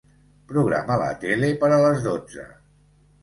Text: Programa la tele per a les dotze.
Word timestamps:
Programa 0.51 0.95
la 1.01 1.09
tele 1.25 1.51
per 1.65 1.71
a 1.75 1.79
les 1.83 2.01
dotze. 2.07 2.47